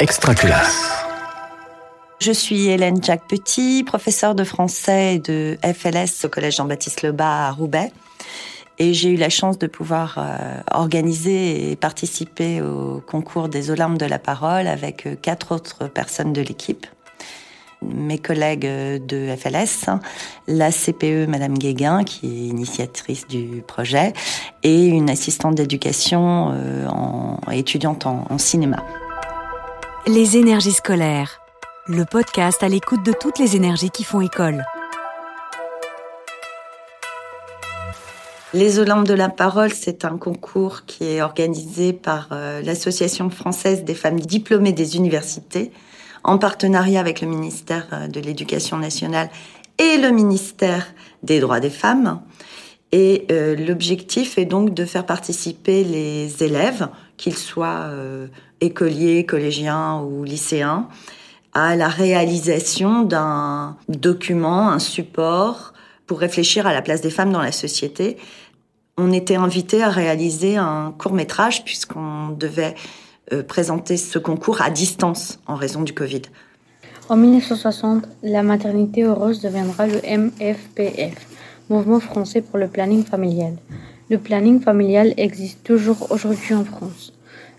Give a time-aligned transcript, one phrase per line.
[0.00, 0.90] Extra classe.
[2.22, 7.48] Je suis Hélène Jacques Petit, professeure de français et de FLS au Collège Jean-Baptiste Lebas
[7.48, 7.92] à Roubaix.
[8.78, 14.00] Et j'ai eu la chance de pouvoir euh, organiser et participer au concours des Olympiques
[14.00, 16.86] de la parole avec euh, quatre autres personnes de l'équipe.
[17.82, 19.90] Mes collègues euh, de FLS,
[20.48, 24.14] la CPE Madame Guéguin, qui est initiatrice du projet,
[24.62, 26.54] et une assistante d'éducation
[27.50, 28.82] étudiante en cinéma.
[30.06, 31.40] Les énergies scolaires
[31.86, 34.64] le podcast à l'écoute de toutes les énergies qui font école.
[38.54, 43.84] Les Olympiques de la parole, c'est un concours qui est organisé par euh, l'Association française
[43.84, 45.72] des femmes diplômées des universités,
[46.22, 49.30] en partenariat avec le ministère euh, de l'Éducation nationale
[49.78, 50.86] et le ministère
[51.22, 52.20] des droits des femmes.
[52.92, 56.88] Et euh, l'objectif est donc de faire participer les élèves,
[57.20, 57.90] qu'ils soient
[58.62, 60.88] écoliers, collégiens ou lycéens,
[61.52, 65.74] à la réalisation d'un document, un support
[66.06, 68.16] pour réfléchir à la place des femmes dans la société.
[68.96, 72.74] On était invité à réaliser un court métrage puisqu'on devait
[73.32, 76.22] euh, présenter ce concours à distance en raison du Covid.
[77.08, 81.26] En 1960, la maternité heureuse deviendra le MFPF,
[81.68, 83.54] Mouvement français pour le planning familial.
[84.10, 87.12] Le planning familial existe toujours aujourd'hui en France.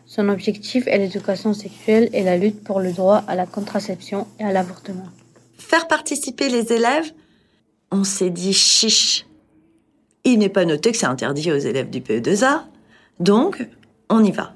[0.05, 4.43] Son objectif est l'éducation sexuelle et la lutte pour le droit à la contraception et
[4.43, 5.07] à l'avortement.
[5.57, 7.13] Faire participer les élèves,
[7.89, 9.25] on s'est dit chiche.
[10.25, 12.63] Il n'est pas noté que c'est interdit aux élèves du PE2A,
[13.21, 13.65] donc
[14.09, 14.51] on y va.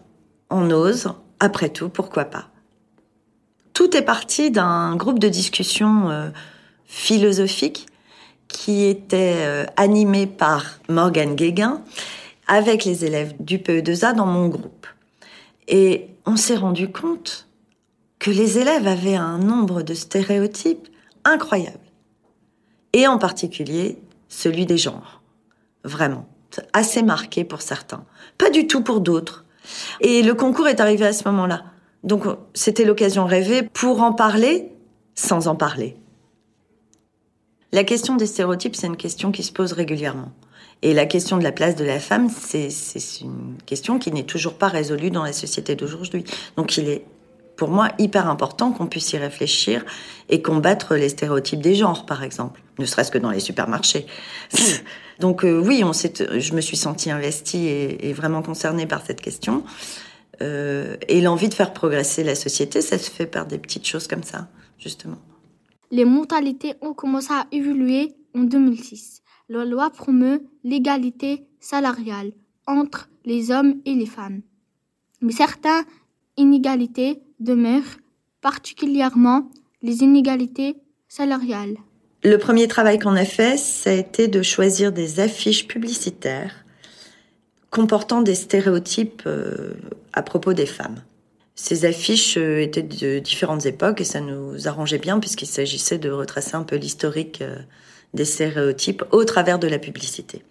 [0.49, 2.49] On ose, après tout, pourquoi pas?
[3.71, 6.29] Tout est parti d'un groupe de discussion euh,
[6.83, 7.87] philosophique
[8.47, 11.81] qui était euh, animé par Morgane Guéguin
[12.47, 14.87] avec les élèves du PE2A dans mon groupe.
[15.67, 17.47] Et on s'est rendu compte
[18.19, 20.87] que les élèves avaient un nombre de stéréotypes
[21.23, 21.79] incroyable.
[22.93, 23.99] Et en particulier
[24.29, 25.21] celui des genres.
[25.83, 26.27] Vraiment.
[26.73, 28.05] Assez marqué pour certains.
[28.37, 29.45] Pas du tout pour d'autres.
[30.01, 31.63] Et le concours est arrivé à ce moment-là.
[32.03, 34.71] Donc c'était l'occasion rêvée pour en parler
[35.15, 35.97] sans en parler.
[37.75, 40.31] La question des stéréotypes, c'est une question qui se pose régulièrement.
[40.81, 42.69] Et la question de la place de la femme, c'est
[43.19, 46.23] une question qui n'est toujours pas résolue dans la société d'aujourd'hui.
[46.55, 47.03] Donc il est
[47.57, 49.83] pour moi hyper important qu'on puisse y réfléchir
[50.29, 54.05] et combattre les stéréotypes des genres, par exemple, ne serait-ce que dans les supermarchés.
[55.19, 59.65] Donc euh, oui, on je me suis sentie investie et, vraiment concernée par cette question.
[60.41, 64.07] Euh, et l'envie de faire progresser la société, ça se fait par des petites choses
[64.07, 64.47] comme ça,
[64.79, 65.17] justement.
[65.95, 72.33] Les mentalités ont commencé à évoluer en 2006 la loi promeut l'égalité salariale
[72.67, 74.41] entre les hommes et les femmes.
[75.21, 75.85] Mais certaines
[76.35, 77.95] inégalités demeurent,
[78.41, 79.49] particulièrement
[79.81, 80.75] les inégalités
[81.07, 81.77] salariales.
[82.25, 86.65] Le premier travail qu'on a fait, ça a été de choisir des affiches publicitaires
[87.69, 89.75] comportant des stéréotypes euh,
[90.11, 91.01] à propos des femmes.
[91.55, 96.11] Ces affiches euh, étaient de différentes époques et ça nous arrangeait bien puisqu'il s'agissait de
[96.11, 97.55] retracer un peu l'historique euh,
[98.13, 100.43] des stéréotypes au travers de la publicité.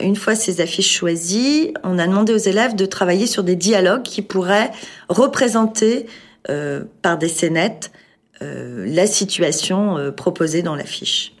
[0.00, 4.02] Une fois ces affiches choisies, on a demandé aux élèves de travailler sur des dialogues
[4.02, 4.72] qui pourraient
[5.08, 6.06] représenter
[6.48, 7.92] euh, par des scénettes
[8.42, 11.34] la situation proposée dans l'affiche.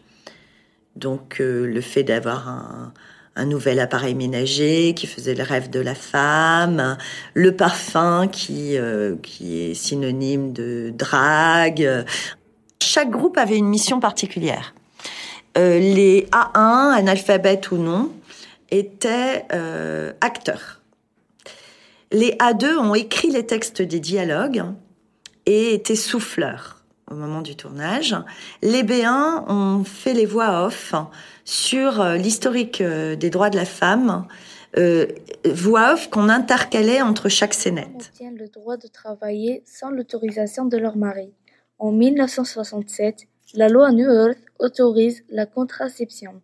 [0.96, 2.92] Donc le fait d'avoir un,
[3.36, 6.98] un, nouvel appareil ménager qui faisait le rêve de la femme,
[7.34, 8.76] le parfum qui,
[9.22, 12.04] qui est synonyme de drague.
[12.82, 14.74] Chaque groupe avait une mission particulière.
[15.58, 18.12] Euh, les A1, analphabètes ou non,
[18.70, 20.80] étaient euh, acteurs.
[22.12, 24.64] Les A2 ont écrit les textes des dialogues
[25.46, 26.79] et étaient souffleurs
[27.10, 28.16] au moment du tournage.
[28.62, 30.94] Les B1 ont fait les voix off
[31.44, 34.26] sur euh, l'historique des droits de la femme,
[35.44, 38.12] voix off qu'on intercalait entre chaque scénette.
[38.20, 41.32] Ils le droit de travailler sans l'autorisation de leur mari.
[41.80, 46.40] En 1967, la loi New autorise la contraception.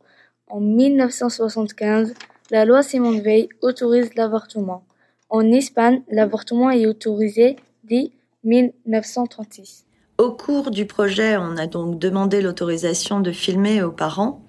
[0.49, 2.15] En 1975,
[2.51, 4.85] la loi Simone Veil autorise l'avortement.
[5.29, 8.11] En Espagne, l'avortement est autorisé dès
[8.45, 9.86] 1936.
[10.19, 14.43] Au cours du projet, on a donc demandé l'autorisation de filmer aux parents.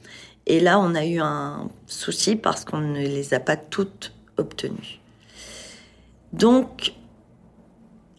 [0.45, 5.01] Et là, on a eu un souci parce qu'on ne les a pas toutes obtenues.
[6.31, 6.93] Donc,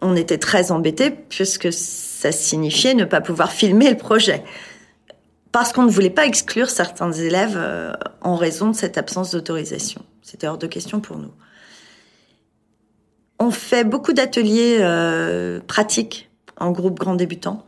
[0.02, 4.44] on était très embêtés puisque ça signifiait ne pas pouvoir filmer le projet
[5.52, 10.04] parce qu'on ne voulait pas exclure certains élèves euh, en raison de cette absence d'autorisation.
[10.22, 11.32] C'était hors de question pour nous.
[13.38, 16.27] On fait beaucoup d'ateliers euh, pratiques
[16.58, 17.64] en groupe grand débutant.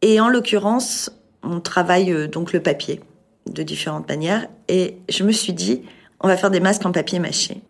[0.00, 1.10] Et en l'occurrence,
[1.42, 3.00] on travaille euh, donc le papier
[3.46, 4.48] de différentes manières.
[4.68, 5.82] Et je me suis dit,
[6.20, 7.62] on va faire des masques en papier mâché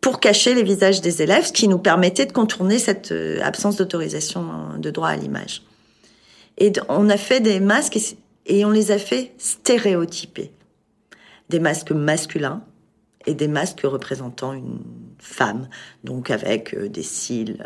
[0.00, 3.76] pour cacher les visages des élèves, ce qui nous permettait de contourner cette euh, absence
[3.76, 5.62] d'autorisation de droit à l'image.
[6.58, 7.98] Et on a fait des masques
[8.46, 10.52] et on les a fait stéréotypés.
[11.48, 12.62] Des masques masculins
[13.26, 14.80] et des masques représentant une
[15.18, 15.68] femme,
[16.04, 17.58] donc avec euh, des cils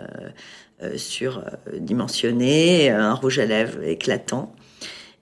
[0.82, 4.54] euh, surdimensionnés, un rouge à lèvres éclatant.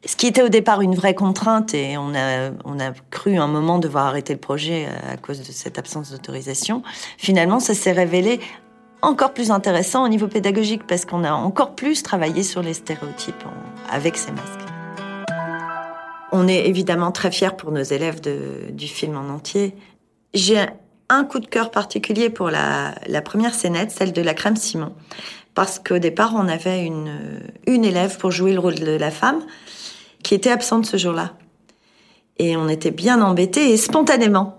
[0.06, 3.48] Ce qui était au départ une vraie contrainte et on a, on a cru un
[3.48, 6.84] moment devoir arrêter le projet à cause de cette absence d'autorisation.
[7.16, 8.38] Finalement, ça s'est révélé
[9.02, 13.44] encore plus intéressant au niveau pédagogique parce qu'on a encore plus travaillé sur les stéréotypes
[13.90, 14.68] avec ces masques.
[16.30, 19.74] On est évidemment très fiers pour nos élèves de, du film en entier.
[20.34, 20.60] J'ai
[21.08, 24.92] un coup de cœur particulier pour la, la première scénette, celle de la crème Simon.
[25.54, 29.40] Parce qu'au départ, on avait une, une élève pour jouer le rôle de la femme
[30.22, 31.32] qui était absente ce jour-là.
[32.38, 34.58] Et on était bien embêtés et spontanément,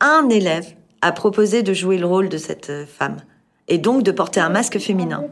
[0.00, 3.16] un élève a proposé de jouer le rôle de cette femme
[3.68, 5.24] et donc de porter un masque féminin.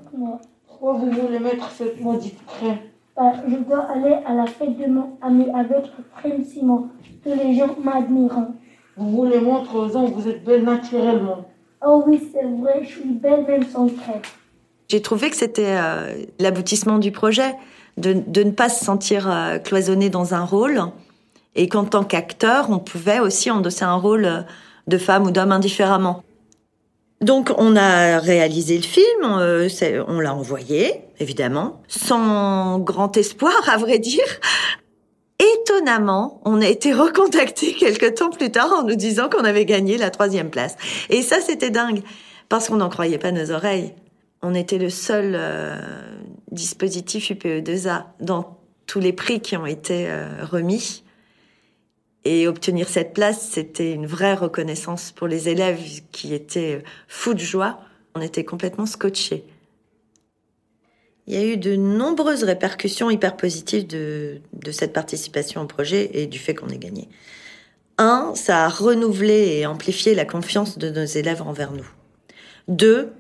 [0.67, 2.79] Pourquoi vous voulez mettre cette maudite crème?
[3.17, 5.85] Bah, Je dois aller à la fête de mon ami avec
[6.17, 6.89] crème Simon.
[7.23, 8.49] Tous les gens m'admirent.
[8.97, 11.49] Vous voulez montrer aux gens que vous êtes belle naturellement.
[11.85, 13.89] Oh oui, c'est vrai, je suis belle même sans.
[14.89, 17.55] J'ai trouvé que c'était euh, l'aboutissement du projet
[17.97, 20.81] de, de, ne pas se sentir euh, cloisonné dans un rôle
[21.55, 24.41] et qu'en tant qu'acteur, on pouvait aussi endosser un rôle euh,
[24.87, 26.23] de femme ou d'homme indifféremment.
[27.21, 29.69] Donc on a réalisé le film, euh,
[30.09, 34.25] on l'a envoyé, évidemment, sans grand espoir, à vrai dire.
[35.73, 39.97] Étonnamment, on a été recontacté quelques temps plus tard en nous disant qu'on avait gagné
[39.97, 40.77] la troisième place.
[41.09, 42.03] Et ça, c'était dingue,
[42.49, 43.95] parce qu'on n'en croyait pas nos oreilles.
[44.43, 45.77] On était le seul euh,
[46.51, 51.05] dispositif UPE2A dans tous les prix qui ont été euh, remis.
[52.25, 55.81] Et obtenir cette place, c'était une vraie reconnaissance pour les élèves
[56.13, 57.81] qui étaient euh, fous de joie.
[58.15, 59.45] On était complètement scotchés.
[61.27, 64.41] Il y a eu de nombreuses répercussions hyper positives de,
[64.73, 67.09] cette participation au projet et du fait qu'on ait gagné.
[67.99, 71.89] Un, ça a renouvelé et amplifié la confiance de nos élèves envers nous.
[72.67, 73.13] Deux,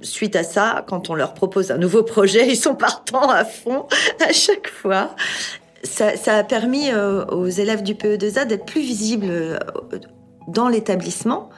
[0.00, 3.86] suite à ça, quand on leur propose un nouveau projet, ils sont partants à fond
[4.28, 5.14] à chaque fois.
[5.84, 9.58] Ça, ça a permis euh, aux élèves du PE2A d'être plus visibles euh,
[10.48, 11.50] dans l'établissement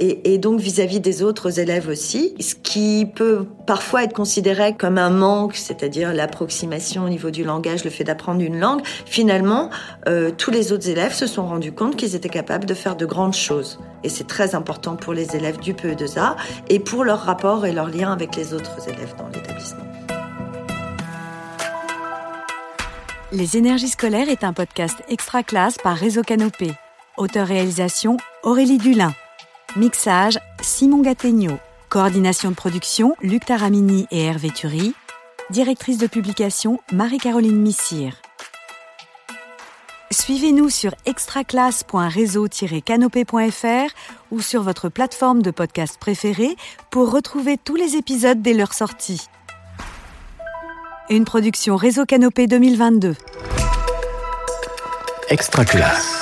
[0.00, 4.98] et, donc vis-à-vis -vis des autres élèves aussi, ce qui peut parfois être considéré comme
[4.98, 8.80] un manque, c'est-à-dire l'approximation au niveau du langage, le fait d'apprendre une langue.
[9.06, 9.70] Finalement,
[10.08, 13.06] euh, tous les autres élèves se sont rendus compte qu'ils étaient capables de faire de
[13.06, 13.78] grandes choses.
[14.04, 16.36] Et c'est très important pour les élèves du PE2A
[16.68, 19.84] et pour leur rapport et leur lien avec les autres élèves dans l'établissement.
[23.30, 26.70] Les énergies scolaires est un podcast extra classe par Réseau Canopé.
[27.18, 29.12] Auteur-réalisation Aurélie Dulin.
[29.76, 31.58] Mixage Simon Gattegno.
[31.90, 34.94] Coordination de production Luc Taramini et Hervé Thury.
[35.50, 38.14] Directrice de publication Marie-Caroline Missire.
[40.10, 43.94] Suivez-nous sur extraclasse.réseau-canopé.fr
[44.30, 46.56] ou sur votre plateforme de podcast préférée
[46.90, 49.28] pour retrouver tous les épisodes dès leur sortie.
[51.10, 53.16] Une production Réseau Canopé 2022.
[55.28, 56.17] Extra classe.